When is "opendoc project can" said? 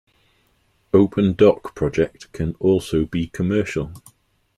0.95-2.55